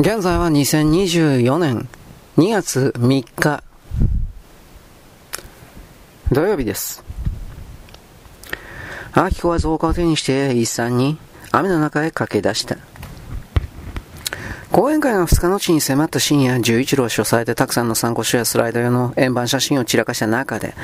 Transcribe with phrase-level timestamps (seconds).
[0.00, 1.88] 現在は2024年
[2.36, 3.64] 2月3日
[6.30, 7.02] 土曜日です。
[9.10, 11.18] アキコは増加を手にして一産に
[11.50, 12.76] 雨の中へ駆け出した。
[14.70, 20.74] 講演会の2日の地に迫った深夜、十一郎書されてたくさんの参考書やスライド用の円盤写真を散らかした中で、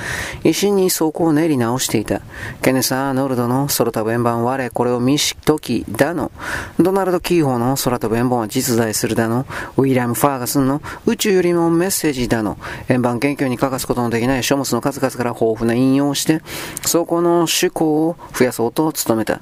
[0.42, 2.22] 一心に走行を練り直していた。
[2.62, 6.32] ケネサー・ノルドの空飛ぶ円盤我、これを見しときだの。
[6.80, 9.44] ドナルド・キーホーの空飛ぶ円盤は実在するだの。
[9.76, 12.56] ウィリアム・ファーガスンの宇宙よりもメッセージだの。
[12.88, 16.40] 円盤研究に欠かすことのできない書物の数々から豊富な引用をして、
[16.82, 19.40] 走行の趣向を増やそうと努めた。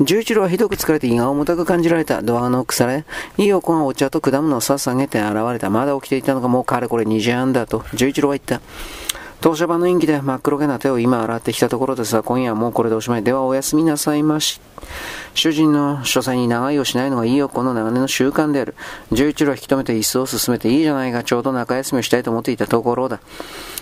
[0.00, 2.22] 十一郎はひどく疲れて胃が重たく感じられた。
[2.22, 3.04] ドアノックされ、
[3.38, 5.70] いいおもお茶と果物を捧げて現れた。
[5.70, 8.60] まだ起きていたのがもうかれこれ2時半だと、十一郎は言った。
[9.40, 13.22] 当社版の陰気で真っ黒げな手を今洗ってきたところですが、今夜はもうこれでおしまい。
[13.22, 14.60] ではおやすみなさいまし。
[15.34, 18.74] 主人の書斎に長居をしないのがいいよ、この長年の習慣である。
[19.12, 23.20] 十一郎は引き止めて椅子を進めていいじゃないか、ちょうど中休みをしたいと思っていたところだ。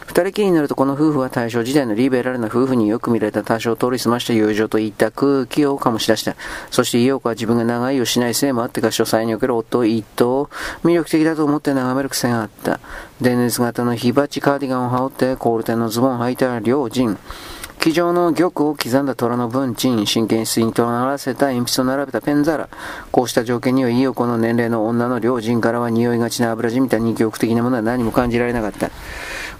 [0.06, 6.36] 二人きりになるとこの夫婦は大正時代のリベラルな夫婦によく見られた多少通り済ました友情といった空気を醸し出した。
[6.70, 10.50] そして意欲は自分が長居をしないせいもあってか書斎における夫を一等
[10.82, 12.80] 魅力的だと思って眺める癖があった。
[13.20, 17.16] 電熱型の火鉢カーディガンを羽織ってコールテンのズボンを履いた両人。
[17.78, 22.68] 机上の玉を刻んだ虎の文鎮、真剣室にとららせた鉛筆を並べたペン皿。
[23.10, 28.92] こうした条件には、いいよこの年齢の女の両人からは匂いがちな油じみた二極的なものは何も感じられなかった。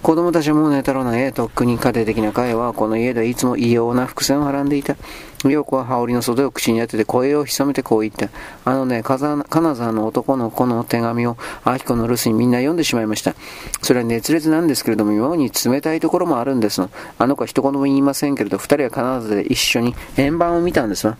[0.03, 4.97] 子供たちも寝太郎な絵とっくに家庭的な会はこの家でいつも異様な伏線をはらんでいた。
[5.45, 8.27] 陽子は羽織の袖を口に当てて声を潜めてこう言った。
[8.65, 13.33] あのね、金沢の男の子の手紙を、明子の留守にみんな読んでしまいました。
[13.81, 16.89] それは熱烈なんですけれども、妙に冷たいところもあるんですの。
[17.17, 21.15] あの子は一言も言いませんけれど、二人は金沢で一緒に円盤を見たんですわ。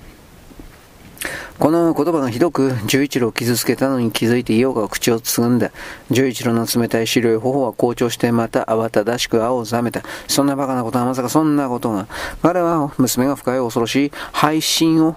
[1.59, 5.71] この言葉がひどく十一郎を傷つけたのに気づいて伊岡が口をつぐんだ。
[6.11, 10.01] 十一郎の冷たい白い頬は好調してまた慌ただしく青をざめた。
[10.27, 12.07] そんな馬鹿なことはまさかそんなことが。
[12.41, 15.15] 彼は娘が深い恐ろしい配信を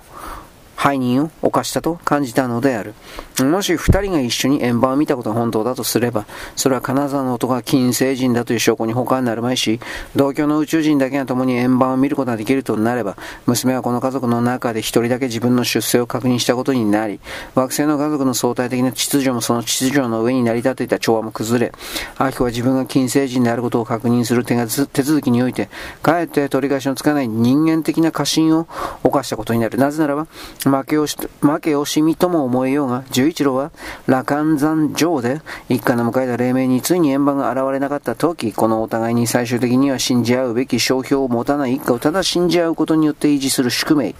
[0.78, 2.94] 背任を犯したと感じたのである。
[3.40, 9.80] もし二人が一緒に円盤を見たことが本当だとすれば、それは金沢の男が金星人だという証拠に他になるまいし、
[10.14, 13.16] 同居の宇宙人だけが共に円盤を見ることができるとなれば、
[13.46, 17.20] 娘はこの家族の中で一人だけ自分の出世を確認したことになり、
[17.54, 21.72] 惑星の家族の相対的な秩序もその秩序の上に成り立っていた調和も崩れ、
[22.18, 24.56] アキコは自分が金星人であることを確認する手
[25.02, 25.68] 続きにおいて、
[26.02, 28.66] かえって取り返しのつかない人間的な過信を
[29.02, 29.78] 犯したことになる。
[29.78, 30.26] なぜならば、
[30.70, 33.70] 負けをし、負け惜しみとも思えようが、十一郎は、
[34.06, 44.14] 羅漢山城で、一家の迎えた黎明についに円盤が現れなかった時、このお互いに最終的には信じ合うべき商標を持たない一家をただ信じ合うことによって維持する宿命。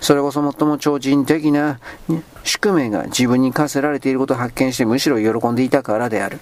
[0.00, 1.78] それこそ最も超人的な
[2.44, 6.38] 宿命が自分に課せられていることを発見してむしろ喜んでいたからである。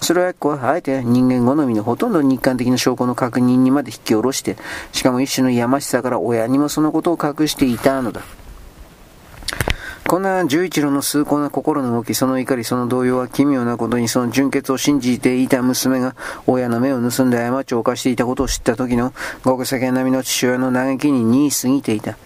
[0.00, 4.56] それはあえて人間好みのほとんど日韓的な証拠の確認にまで引き下ろして、
[4.92, 8.22] しかも一種のやましさから親にもそのことを隠していたのだ。
[10.14, 16.14] こんな十一郎の崇高な心の動き、その怒り、その動揺は奇妙なことにその純潔を信じていた娘が
[16.46, 22.16] 親の目を盗んで過ちを犯していたことを知った時のごく世間並みの父親の嘆きに似過ぎていた。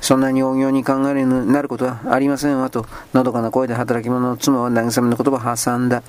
[0.00, 6.04] そんなに大行に考えるなることはありませんわと、のどかな声で働き者の妻は慰めの言葉を挟んだ。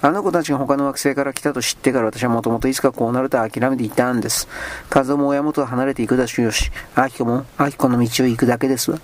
[0.00, 4.46] あの子たちが他の惑星から来たと知ってから私はもともといつかこうなると諦めていたんです。
[4.94, 9.00] 和夫も親元を離れていくだしよし、明子も明子の道を行くだけですわ。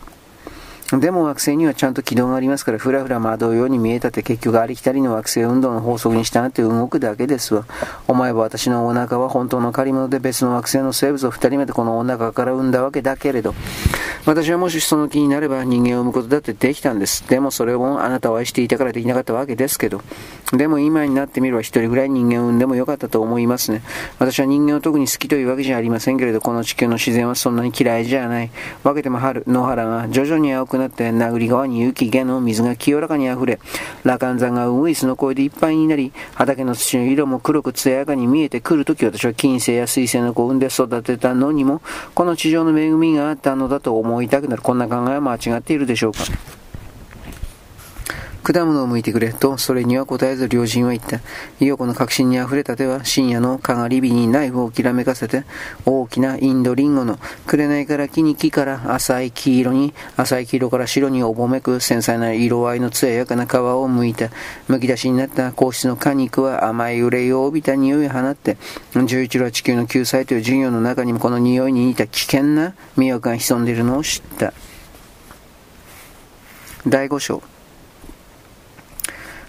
[0.92, 7.64] でも惑星にはちゃんと軌道がありますから、ふらふら惑うように見えたって結局ありきたりの惑星運動の法則に従って動くだけですわ。
[8.06, 13.54] お前は私のお腹は本当の借り物で別の惑星の生物を二人目でこのお腹から産んだわけだけれど、
[14.26, 17.28] 私はもしその気になれば人間を産むことだってできたんです。
[17.28, 20.00] でもそれをあなたを愛していたからできなかったわけですけど、
[20.52, 23.82] でも今になってみれば一人ぐらい人間を産んでもよかったと思いますね。
[24.18, 28.50] 私は人間を特に好きというわけじゃありませんけれど、この地球の自然はそんなに嫌いじゃない。
[28.82, 33.60] 分けても春、野原が徐々に青くなって殴り川に雪下の水が清らかに溢れ、
[34.04, 41.82] 羅漢山がウグイスの声でいっぱいになり、畑の土の色も黒く艶やかに見えてくるとき私は金星や水星の子を産んで育てたのにも、
[42.14, 44.62] この地上の恵みがあったのだと思いたくなる。
[44.62, 46.18] こんな考えは間違っているでしょうか。
[48.44, 51.16] 果物を剥いてくれと、それには答えず両親は言った。
[51.60, 55.44] 伊代子の確信に溢れた手は深夜のかがり火にナイフをきらめかせて、
[55.86, 64.26] 大きなインドリンゴの紅から木に木から浅い黄色に、浅い黄色から白におぼめく繊細な色合いの艶やかな皮を剥いた。
[64.68, 68.58] 剥き出しになった硬質の果肉は甘い憂いを帯びた匂いを放って、
[68.92, 74.52] 11は地球の救済という授業の中にもこの匂いに似た危険な魅力が潜んでいるのを知った。
[76.86, 77.42] 第5章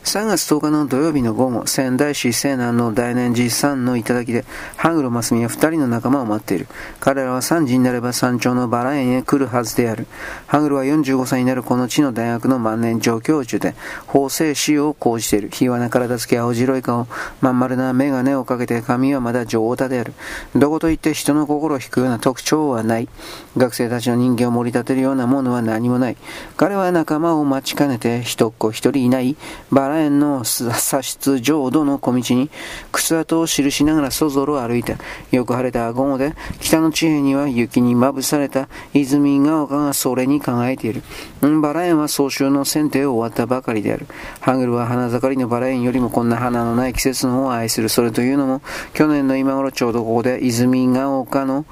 [0.06, 4.46] 3月10日の土曜日の午後、仙台市西南の大年寺山の頂で、
[4.78, 6.68] ハグロマスミは2人の仲間を待っている。
[7.00, 10.06] 彼らは3時になれば山頂のバラ園へ来るはずである。
[10.46, 13.76] ハグロは45歳になるこの地の大学の万年上教授で、
[14.06, 15.50] 法制史を講じている。
[15.50, 17.08] 日はな体つき青白い顔、
[17.42, 20.14] まん丸な眼鏡をかけて髪はまだ上太である。
[20.56, 23.10] どこと言って人の心を引くような特徴はない。
[23.58, 26.18] 学生たちの人間を盛り立てるようなものは何もない。
[26.58, 29.36] 彼は仲間を待ちかねて、一っ子一人いない
[29.72, 32.50] バララ園の左室浄土の小道に
[32.92, 34.96] 靴跡を記しながらそぞろ歩いた。
[35.32, 41.04] よく晴れた午後で、北の地平には雪にまぶされた泉ヶ丘がそれに輝いている。
[41.62, 44.08] バラ園は総集の剪定を終わったばかりである。
[44.42, 47.90] ハングルは花盛りのバラ園よりもこんな花のない季節の方を愛する。
[47.90, 48.62] それというのも、
[48.94, 51.66] 去年の今頃ちょうどここで泉ヶ丘の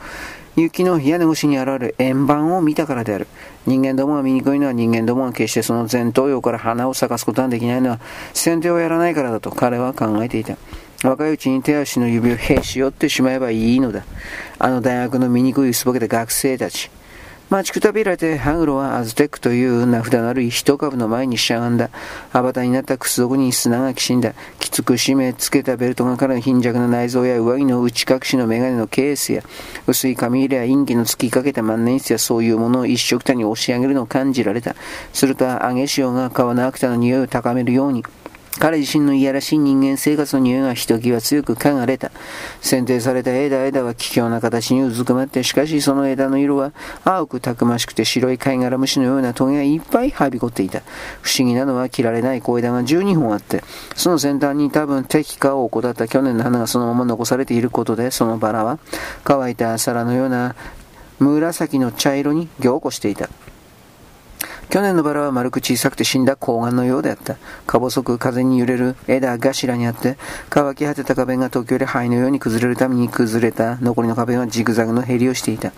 [0.55, 3.27] 雪の屋根越しに現れる円盤を見たからである。
[3.65, 7.99] 人間どもが醜いのは人間どもが決してその前頭葉から花を咲かすことができないのは
[8.33, 10.57] 先手をやらないからだと彼は考えていた。
[11.03, 14.03] 若いうちに手足の指をへし折ってしまえばいいのだ。
[14.59, 16.89] あの大学の醜い薄ぼけた学生たち。
[17.49, 21.91] 待ちくたびれて、ハグロはアズテックという名札のある一株の前にしゃがんだ。
[22.31, 24.33] アバタになった靴底に砂がきしんだ。
[24.59, 29.43] きつく締め付けたベルトがからの貧弱な内臓や上着の内隠しの眼鏡のケースや、
[29.85, 34.75] 薄い紙入れや陰気の突きかけた万年筆やそういうものを一色たに押し上げるのを感じられた。
[35.11, 38.03] すると、揚げ潮が川の芥の匂いを高めるように、
[38.59, 42.11] 彼自身のいやらしい人間生活の匂いがひときわ強く嗅がれた。
[42.61, 46.71] 剪定された枝枝は奇妙な形にうずくまって、しかしその枝の色は
[47.03, 50.81] 青くたくましくて白い貝殻虫のようなトゲがいっぱいはびこっていた。
[51.21, 53.63] 不思議なのは切られない小枝が12本あって、
[53.95, 58.79] その先端に多分敵化を怠った去年の花がそのまま残されていることで、そのバラは
[59.23, 60.55] 乾いた皿のような
[61.19, 63.29] 紫の茶色に凝固していた。
[64.73, 67.35] 去年のバラは丸く小さくて死んだ睾丸のようであった。
[67.67, 70.17] か細く風に揺れる枝頭にあって、
[70.49, 75.73] 乾き果てた壁が時折灰のように崩れるために崩れた残りの壁はジグザグのへりをしていた。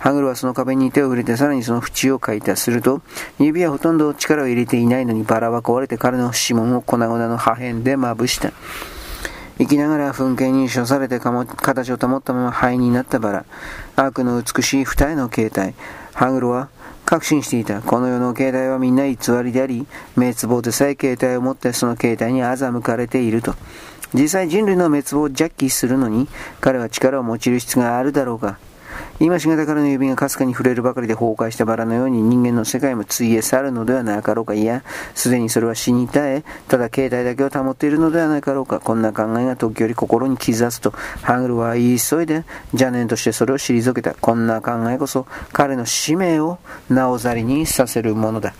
[0.00, 2.56] ハグルはその壁に手を触れてさらにその縁をかいた。
[2.56, 3.02] すると、
[3.38, 8.50] 指はほとんど力を入れていないのにバラは壊れて彼の指紋を粉々の破片でまぶした。
[9.58, 13.44] 生きながら噴景に処されて形を保ったまま灰になったバラ。
[13.94, 15.74] 悪の美しい二重の形態。
[16.14, 16.68] ハグルは
[17.10, 17.82] 確信していた。
[17.82, 19.84] この世の形態はみんな偽りであり、
[20.14, 23.56] 滅亡でさえ形態を持ってその形態に欺かれていると。
[24.14, 26.28] 実際人類の滅亡をジャッキするのに、
[26.60, 28.60] 彼は力を持ちる必要があるだろうか。
[29.20, 34.54] 今しがたからの指がかすかに触れるばかりで崩壊したバラのように人間の世界もついえ去るのではなかろうか。
[34.54, 34.82] いや、
[35.14, 38.80] すでにそれは死に絶え、ただ形態だけを保っているのではないかろうか。
[38.80, 44.14] こんな考えが時折心に刻すと、ハングルは急いで邪念としてそれを退けた。
[44.14, 46.58] こんな考えこそ彼の使命を
[46.88, 48.54] なおざりにさせるものだ。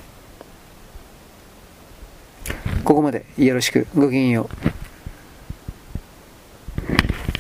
[2.85, 3.87] ここまでよろしく。
[3.95, 4.80] ごきげんよう。